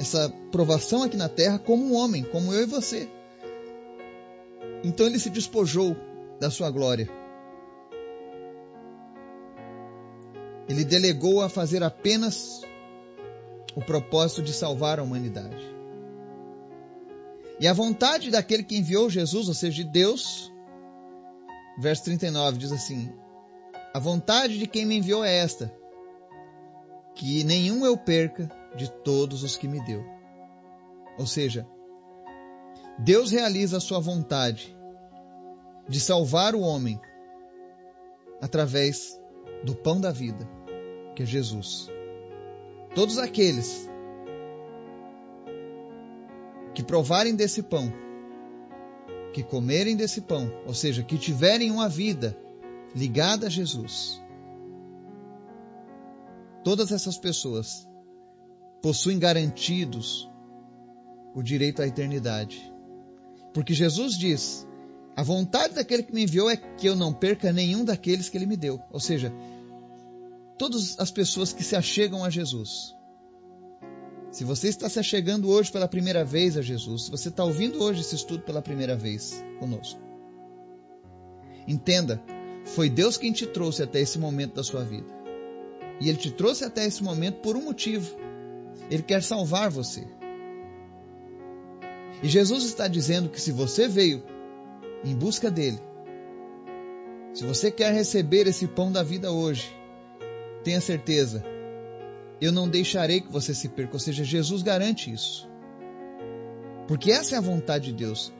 essa 0.00 0.32
provação 0.50 1.02
aqui 1.02 1.16
na 1.16 1.28
terra 1.28 1.58
como 1.58 1.84
um 1.84 1.94
homem, 1.94 2.24
como 2.24 2.52
eu 2.52 2.62
e 2.62 2.66
você. 2.66 3.08
Então 4.82 5.06
ele 5.06 5.18
se 5.18 5.30
despojou 5.30 5.96
da 6.40 6.50
sua 6.50 6.70
glória. 6.70 7.08
Ele 10.72 10.86
delegou 10.86 11.42
a 11.42 11.50
fazer 11.50 11.82
apenas 11.82 12.62
o 13.76 13.82
propósito 13.82 14.40
de 14.40 14.54
salvar 14.54 14.98
a 14.98 15.02
humanidade. 15.02 15.62
E 17.60 17.68
a 17.68 17.74
vontade 17.74 18.30
daquele 18.30 18.62
que 18.62 18.78
enviou 18.78 19.10
Jesus, 19.10 19.48
ou 19.48 19.54
seja, 19.54 19.84
de 19.84 19.90
Deus, 19.90 20.50
verso 21.78 22.04
39 22.04 22.56
diz 22.56 22.72
assim: 22.72 23.12
A 23.92 23.98
vontade 23.98 24.58
de 24.58 24.66
quem 24.66 24.86
me 24.86 24.96
enviou 24.96 25.22
é 25.22 25.36
esta, 25.36 25.70
que 27.16 27.44
nenhum 27.44 27.84
eu 27.84 27.94
perca, 27.94 28.50
de 28.74 28.90
todos 28.90 29.42
os 29.42 29.58
que 29.58 29.68
me 29.68 29.84
deu. 29.84 30.02
Ou 31.18 31.26
seja, 31.26 31.66
Deus 32.98 33.30
realiza 33.30 33.76
a 33.76 33.80
sua 33.80 34.00
vontade 34.00 34.74
de 35.86 36.00
salvar 36.00 36.54
o 36.54 36.62
homem 36.62 36.98
através 38.40 39.20
do 39.62 39.76
pão 39.76 40.00
da 40.00 40.10
vida, 40.10 40.61
que 41.14 41.22
é 41.22 41.26
Jesus. 41.26 41.88
Todos 42.94 43.18
aqueles 43.18 43.88
que 46.74 46.82
provarem 46.82 47.34
desse 47.34 47.62
pão, 47.62 47.92
que 49.32 49.42
comerem 49.42 49.96
desse 49.96 50.20
pão, 50.20 50.52
ou 50.66 50.74
seja, 50.74 51.02
que 51.02 51.18
tiverem 51.18 51.70
uma 51.70 51.88
vida 51.88 52.36
ligada 52.94 53.46
a 53.46 53.50
Jesus, 53.50 54.22
todas 56.62 56.92
essas 56.92 57.18
pessoas 57.18 57.88
possuem 58.82 59.18
garantidos 59.18 60.30
o 61.34 61.42
direito 61.42 61.80
à 61.80 61.86
eternidade. 61.86 62.72
Porque 63.54 63.74
Jesus 63.74 64.18
diz: 64.18 64.66
a 65.16 65.22
vontade 65.22 65.74
daquele 65.74 66.02
que 66.02 66.12
me 66.12 66.24
enviou 66.24 66.50
é 66.50 66.56
que 66.56 66.86
eu 66.86 66.96
não 66.96 67.12
perca 67.12 67.52
nenhum 67.52 67.84
daqueles 67.84 68.28
que 68.28 68.36
ele 68.36 68.46
me 68.46 68.56
deu. 68.56 68.80
Ou 68.90 69.00
seja, 69.00 69.32
todas 70.62 70.96
as 71.00 71.10
pessoas 71.10 71.52
que 71.52 71.64
se 71.64 71.74
achegam 71.74 72.24
a 72.24 72.30
Jesus. 72.30 72.94
Se 74.30 74.44
você 74.44 74.68
está 74.68 74.88
se 74.88 74.96
achegando 74.96 75.50
hoje 75.50 75.72
pela 75.72 75.88
primeira 75.88 76.24
vez 76.24 76.56
a 76.56 76.62
Jesus, 76.62 77.06
se 77.06 77.10
você 77.10 77.30
está 77.30 77.42
ouvindo 77.42 77.82
hoje 77.82 78.00
esse 78.00 78.14
estudo 78.14 78.44
pela 78.44 78.62
primeira 78.62 78.94
vez 78.94 79.44
conosco, 79.58 80.00
entenda, 81.66 82.22
foi 82.64 82.88
Deus 82.88 83.16
quem 83.16 83.32
te 83.32 83.44
trouxe 83.44 83.82
até 83.82 83.98
esse 84.00 84.20
momento 84.20 84.54
da 84.54 84.62
sua 84.62 84.84
vida. 84.84 85.08
E 86.00 86.08
Ele 86.08 86.18
te 86.18 86.30
trouxe 86.30 86.64
até 86.64 86.86
esse 86.86 87.02
momento 87.02 87.40
por 87.40 87.56
um 87.56 87.64
motivo. 87.64 88.16
Ele 88.88 89.02
quer 89.02 89.20
salvar 89.20 89.68
você. 89.68 90.06
E 92.22 92.28
Jesus 92.28 92.62
está 92.62 92.86
dizendo 92.86 93.28
que 93.28 93.40
se 93.40 93.50
você 93.50 93.88
veio 93.88 94.22
em 95.04 95.16
busca 95.16 95.50
dele, 95.50 95.80
se 97.34 97.42
você 97.42 97.68
quer 97.68 97.92
receber 97.92 98.46
esse 98.46 98.68
pão 98.68 98.92
da 98.92 99.02
vida 99.02 99.32
hoje, 99.32 99.81
tenha 100.62 100.80
certeza, 100.80 101.44
eu 102.40 102.52
não 102.52 102.68
deixarei 102.68 103.20
que 103.20 103.30
você 103.30 103.54
se 103.54 103.68
perca. 103.68 103.94
Ou 103.94 104.00
seja, 104.00 104.24
Jesus 104.24 104.62
garante 104.62 105.12
isso. 105.12 105.48
Porque 106.88 107.10
essa 107.10 107.34
é 107.34 107.38
a 107.38 107.42
vontade 107.42 107.86
de 107.86 107.92
Deus. 107.92 108.32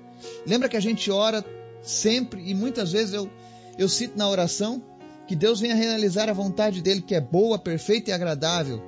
Lembra 0.47 0.69
que 0.69 0.77
a 0.77 0.81
gente 0.81 1.11
ora 1.11 1.45
sempre 1.81 2.49
e 2.49 2.55
muitas 2.55 2.93
vezes 2.93 3.15
eu, 3.15 3.31
eu 3.79 3.89
cito 3.89 4.17
na 4.17 4.29
oração 4.29 4.83
que 5.27 5.37
Deus 5.37 5.61
venha 5.61 5.75
realizar 5.75 6.29
a 6.29 6.33
vontade 6.33 6.83
dele 6.83 7.01
que 7.01 7.15
é 7.15 7.21
boa, 7.21 7.59
perfeita 7.59 8.11
e 8.11 8.13
agradável. 8.13 8.83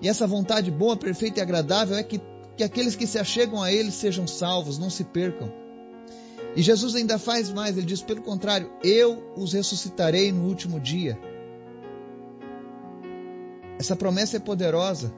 E 0.00 0.08
essa 0.08 0.26
vontade 0.26 0.70
boa, 0.70 0.96
perfeita 0.96 1.40
e 1.40 1.42
agradável 1.42 1.96
é 1.96 2.02
que, 2.02 2.20
que 2.56 2.62
aqueles 2.62 2.94
que 2.94 3.06
se 3.06 3.18
achegam 3.18 3.62
a 3.62 3.72
ele 3.72 3.90
sejam 3.90 4.26
salvos, 4.26 4.78
não 4.78 4.90
se 4.90 5.04
percam. 5.04 5.52
E 6.54 6.62
Jesus 6.62 6.94
ainda 6.94 7.18
faz 7.18 7.50
mais, 7.50 7.76
ele 7.76 7.86
diz: 7.86 8.02
pelo 8.02 8.22
contrário, 8.22 8.70
eu 8.82 9.32
os 9.36 9.52
ressuscitarei 9.52 10.30
no 10.30 10.46
último 10.46 10.78
dia. 10.78 11.18
Essa 13.78 13.94
promessa 13.94 14.36
é 14.36 14.40
poderosa. 14.40 15.12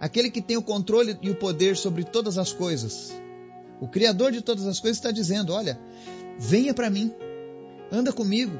Aquele 0.00 0.30
que 0.30 0.42
tem 0.42 0.56
o 0.56 0.62
controle 0.62 1.16
e 1.22 1.30
o 1.30 1.36
poder 1.36 1.76
sobre 1.76 2.04
todas 2.04 2.38
as 2.38 2.52
coisas, 2.52 3.12
o 3.80 3.86
Criador 3.86 4.32
de 4.32 4.40
todas 4.40 4.66
as 4.66 4.80
coisas, 4.80 4.98
está 4.98 5.10
dizendo: 5.10 5.52
Olha, 5.52 5.78
venha 6.38 6.74
para 6.74 6.90
mim, 6.90 7.14
anda 7.92 8.12
comigo, 8.12 8.58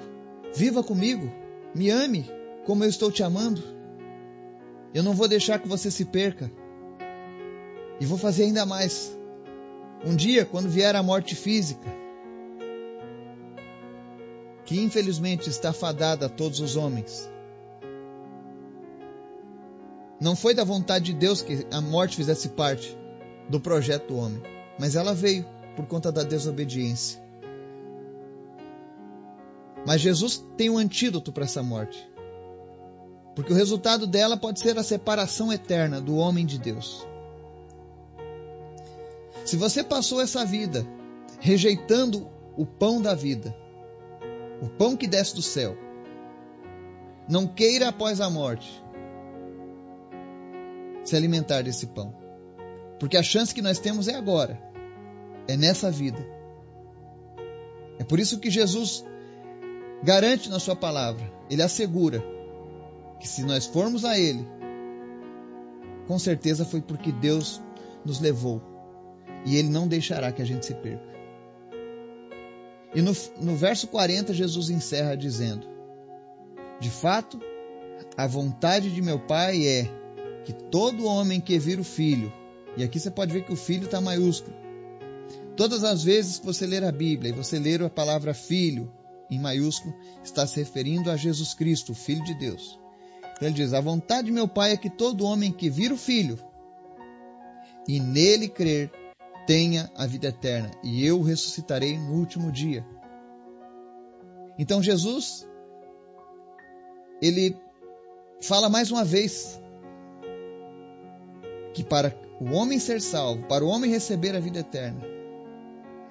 viva 0.54 0.82
comigo, 0.82 1.32
me 1.74 1.90
ame 1.90 2.30
como 2.64 2.84
eu 2.84 2.88
estou 2.88 3.10
te 3.10 3.22
amando. 3.22 3.62
Eu 4.92 5.02
não 5.02 5.14
vou 5.14 5.28
deixar 5.28 5.58
que 5.58 5.68
você 5.68 5.90
se 5.90 6.04
perca. 6.04 6.50
E 8.00 8.06
vou 8.06 8.18
fazer 8.18 8.44
ainda 8.44 8.64
mais. 8.64 9.16
Um 10.04 10.16
dia, 10.16 10.44
quando 10.44 10.68
vier 10.68 10.96
a 10.96 11.02
morte 11.02 11.34
física, 11.34 11.86
que 14.64 14.80
infelizmente 14.80 15.50
está 15.50 15.72
fadada 15.72 16.26
a 16.26 16.28
todos 16.28 16.60
os 16.60 16.76
homens, 16.76 17.30
não 20.20 20.36
foi 20.36 20.54
da 20.54 20.64
vontade 20.64 21.06
de 21.06 21.14
Deus 21.14 21.40
que 21.40 21.66
a 21.72 21.80
morte 21.80 22.16
fizesse 22.16 22.50
parte 22.50 22.96
do 23.48 23.58
projeto 23.58 24.08
do 24.08 24.16
homem, 24.16 24.42
mas 24.78 24.94
ela 24.94 25.14
veio 25.14 25.46
por 25.74 25.86
conta 25.86 26.12
da 26.12 26.22
desobediência. 26.22 27.20
Mas 29.86 30.02
Jesus 30.02 30.44
tem 30.58 30.68
um 30.68 30.76
antídoto 30.76 31.32
para 31.32 31.44
essa 31.44 31.62
morte. 31.62 32.06
Porque 33.34 33.52
o 33.52 33.56
resultado 33.56 34.06
dela 34.06 34.36
pode 34.36 34.60
ser 34.60 34.78
a 34.78 34.82
separação 34.82 35.50
eterna 35.50 36.00
do 36.00 36.16
homem 36.16 36.44
de 36.44 36.58
Deus. 36.58 37.06
Se 39.46 39.56
você 39.56 39.82
passou 39.82 40.20
essa 40.20 40.44
vida 40.44 40.86
rejeitando 41.38 42.28
o 42.58 42.66
pão 42.66 43.00
da 43.00 43.14
vida, 43.14 43.56
o 44.60 44.68
pão 44.68 44.94
que 44.94 45.06
desce 45.06 45.34
do 45.34 45.40
céu, 45.40 45.78
não 47.26 47.46
queira 47.46 47.88
após 47.88 48.20
a 48.20 48.28
morte 48.28 48.82
se 51.10 51.16
alimentar 51.16 51.62
desse 51.62 51.88
pão. 51.88 52.14
Porque 52.98 53.16
a 53.16 53.22
chance 53.22 53.54
que 53.54 53.60
nós 53.60 53.78
temos 53.78 54.06
é 54.06 54.14
agora, 54.14 54.60
é 55.48 55.56
nessa 55.56 55.90
vida. 55.90 56.24
É 57.98 58.04
por 58.04 58.20
isso 58.20 58.38
que 58.38 58.48
Jesus 58.48 59.04
garante 60.02 60.48
na 60.48 60.60
Sua 60.60 60.76
palavra, 60.76 61.30
Ele 61.50 61.62
assegura 61.62 62.22
que 63.18 63.26
se 63.26 63.42
nós 63.42 63.66
formos 63.66 64.04
a 64.04 64.18
Ele, 64.18 64.46
com 66.06 66.18
certeza 66.18 66.64
foi 66.64 66.80
porque 66.80 67.10
Deus 67.12 67.60
nos 68.04 68.20
levou 68.20 68.62
e 69.44 69.56
Ele 69.56 69.68
não 69.68 69.88
deixará 69.88 70.30
que 70.30 70.40
a 70.40 70.46
gente 70.46 70.64
se 70.64 70.74
perca. 70.74 71.10
E 72.94 73.02
no, 73.02 73.12
no 73.40 73.56
verso 73.56 73.88
40, 73.88 74.32
Jesus 74.32 74.70
encerra 74.70 75.16
dizendo: 75.16 75.66
De 76.80 76.90
fato, 76.90 77.40
a 78.16 78.26
vontade 78.26 78.90
de 78.90 79.02
meu 79.02 79.18
Pai 79.18 79.66
é 79.66 79.99
que 80.44 80.52
todo 80.52 81.06
homem 81.06 81.40
que 81.40 81.58
vir 81.58 81.78
o 81.78 81.84
Filho, 81.84 82.32
e 82.76 82.82
aqui 82.82 82.98
você 82.98 83.10
pode 83.10 83.32
ver 83.32 83.44
que 83.44 83.52
o 83.52 83.56
Filho 83.56 83.84
está 83.84 84.00
maiúsculo. 84.00 84.56
Todas 85.56 85.84
as 85.84 86.02
vezes 86.02 86.38
que 86.38 86.46
você 86.46 86.66
ler 86.66 86.84
a 86.84 86.92
Bíblia 86.92 87.30
e 87.30 87.34
você 87.34 87.58
ler 87.58 87.82
a 87.82 87.90
palavra 87.90 88.32
Filho 88.32 88.90
em 89.30 89.38
maiúsculo, 89.38 89.94
está 90.24 90.46
se 90.46 90.58
referindo 90.58 91.10
a 91.10 91.16
Jesus 91.16 91.54
Cristo, 91.54 91.92
o 91.92 91.94
Filho 91.94 92.24
de 92.24 92.34
Deus. 92.34 92.78
Então 93.36 93.48
ele 93.48 93.54
diz: 93.56 93.72
A 93.72 93.80
vontade 93.80 94.26
de 94.26 94.32
meu 94.32 94.48
Pai 94.48 94.72
é 94.72 94.76
que 94.76 94.90
todo 94.90 95.24
homem 95.24 95.52
que 95.52 95.70
vir 95.70 95.92
o 95.92 95.96
Filho 95.96 96.38
e 97.86 97.98
nele 98.00 98.48
crer 98.48 98.90
tenha 99.46 99.90
a 99.96 100.06
vida 100.06 100.28
eterna, 100.28 100.70
e 100.82 101.04
eu 101.04 101.22
ressuscitarei 101.22 101.98
no 101.98 102.14
último 102.14 102.52
dia. 102.52 102.86
Então 104.58 104.82
Jesus, 104.82 105.48
ele 107.20 107.56
fala 108.40 108.68
mais 108.68 108.90
uma 108.90 109.04
vez 109.04 109.59
que 111.72 111.84
para 111.84 112.14
o 112.40 112.52
homem 112.52 112.78
ser 112.78 113.00
salvo, 113.00 113.44
para 113.46 113.64
o 113.64 113.68
homem 113.68 113.90
receber 113.90 114.34
a 114.34 114.40
vida 114.40 114.60
eterna, 114.60 115.00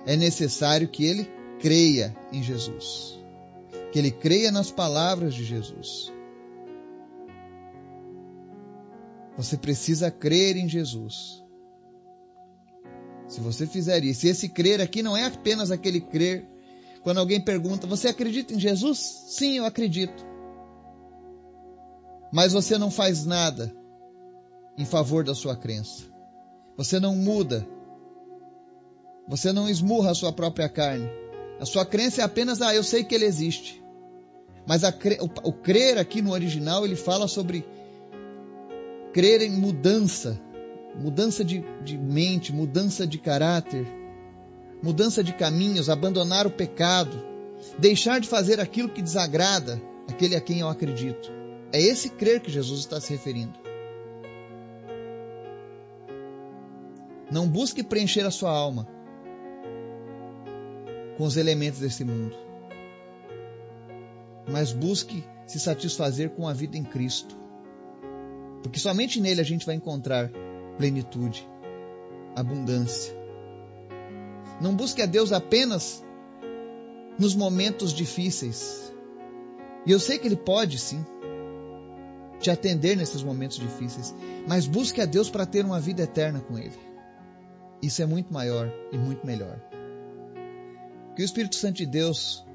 é 0.05 0.15
necessário 0.15 0.87
que 0.87 1.05
ele 1.05 1.29
creia 1.59 2.15
em 2.31 2.41
Jesus, 2.41 3.19
que 3.91 3.99
ele 3.99 4.11
creia 4.11 4.51
nas 4.51 4.71
palavras 4.71 5.33
de 5.33 5.43
Jesus. 5.43 6.11
Você 9.35 9.57
precisa 9.57 10.11
crer 10.11 10.57
em 10.57 10.67
Jesus. 10.67 11.43
Se 13.27 13.39
você 13.39 13.65
fizer 13.65 14.03
isso, 14.03 14.25
e 14.25 14.29
esse 14.29 14.49
crer 14.49 14.81
aqui 14.81 15.01
não 15.01 15.15
é 15.15 15.25
apenas 15.25 15.71
aquele 15.71 16.01
crer 16.01 16.45
quando 17.03 17.19
alguém 17.19 17.39
pergunta: 17.39 17.87
Você 17.87 18.07
acredita 18.07 18.53
em 18.53 18.59
Jesus? 18.59 18.97
Sim, 19.29 19.57
eu 19.57 19.65
acredito. 19.65 20.25
Mas 22.33 22.53
você 22.53 22.77
não 22.77 22.91
faz 22.91 23.25
nada 23.25 23.73
em 24.79 24.85
favor 24.85 25.25
da 25.25 25.35
sua 25.35 25.57
crença. 25.57 26.05
Você 26.77 27.01
não 27.01 27.13
muda. 27.13 27.67
Você 29.27 29.51
não 29.51 29.69
esmurra 29.69 30.11
a 30.11 30.15
sua 30.15 30.31
própria 30.31 30.69
carne. 30.69 31.07
A 31.59 31.65
sua 31.65 31.85
crença 31.85 32.21
é 32.21 32.23
apenas, 32.23 32.61
ah, 32.61 32.73
eu 32.73 32.81
sei 32.81 33.03
que 33.03 33.13
ele 33.13 33.25
existe. 33.25 33.83
Mas 34.65 34.85
a, 34.85 34.89
o, 34.89 35.49
o 35.49 35.51
crer 35.51 35.97
aqui 35.97 36.21
no 36.21 36.31
original, 36.31 36.85
ele 36.85 36.95
fala 36.95 37.27
sobre 37.27 37.65
crer 39.11 39.41
em 39.41 39.51
mudança, 39.51 40.39
mudança 40.95 41.43
de, 41.43 41.61
de 41.83 41.97
mente, 41.97 42.53
mudança 42.53 43.05
de 43.05 43.17
caráter, 43.17 43.85
mudança 44.81 45.21
de 45.21 45.33
caminhos, 45.33 45.89
abandonar 45.89 46.47
o 46.47 46.51
pecado, 46.51 47.21
deixar 47.77 48.21
de 48.21 48.29
fazer 48.29 48.61
aquilo 48.61 48.87
que 48.87 49.01
desagrada 49.01 49.81
aquele 50.07 50.37
a 50.37 50.41
quem 50.41 50.61
eu 50.61 50.69
acredito. 50.69 51.29
É 51.73 51.81
esse 51.81 52.09
crer 52.09 52.39
que 52.39 52.49
Jesus 52.49 52.79
está 52.79 53.01
se 53.01 53.11
referindo. 53.11 53.68
Não 57.31 57.47
busque 57.47 57.83
preencher 57.83 58.25
a 58.25 58.31
sua 58.31 58.51
alma 58.51 58.87
com 61.17 61.25
os 61.25 61.37
elementos 61.37 61.79
desse 61.79 62.03
mundo, 62.03 62.35
mas 64.49 64.71
busque 64.71 65.23
se 65.45 65.59
satisfazer 65.59 66.31
com 66.31 66.47
a 66.47 66.53
vida 66.53 66.77
em 66.77 66.83
Cristo, 66.83 67.35
porque 68.63 68.79
somente 68.79 69.19
nele 69.19 69.41
a 69.41 69.43
gente 69.43 69.65
vai 69.65 69.75
encontrar 69.75 70.31
plenitude, 70.77 71.47
abundância. 72.35 73.13
Não 74.59 74.75
busque 74.75 75.01
a 75.01 75.05
Deus 75.05 75.31
apenas 75.31 76.03
nos 77.17 77.35
momentos 77.35 77.93
difíceis. 77.93 78.93
E 79.85 79.91
eu 79.91 79.99
sei 79.99 80.17
que 80.17 80.27
Ele 80.27 80.35
pode 80.35 80.79
sim 80.79 81.05
te 82.39 82.49
atender 82.49 82.95
nesses 82.95 83.21
momentos 83.21 83.57
difíceis, 83.57 84.15
mas 84.47 84.65
busque 84.65 85.01
a 85.01 85.05
Deus 85.05 85.29
para 85.29 85.45
ter 85.45 85.65
uma 85.65 85.79
vida 85.79 86.01
eterna 86.01 86.39
com 86.39 86.57
Ele. 86.57 86.88
Isso 87.81 88.01
é 88.01 88.05
muito 88.05 88.33
maior 88.33 88.71
e 88.91 88.97
muito 88.97 89.25
melhor. 89.25 89.59
Que 91.15 91.21
o 91.21 91.25
Espírito 91.25 91.55
Santo 91.55 91.77
de 91.77 91.85
Deus 91.85 92.45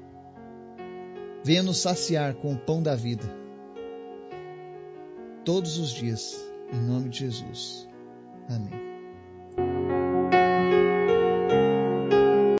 venha 1.43 1.63
nos 1.63 1.77
saciar 1.77 2.35
com 2.35 2.53
o 2.53 2.57
pão 2.57 2.81
da 2.81 2.95
vida 2.95 3.25
todos 5.45 5.77
os 5.77 5.91
dias, 5.91 6.35
em 6.73 6.81
nome 6.81 7.09
de 7.09 7.19
Jesus. 7.19 7.87
Amém. 8.49 8.84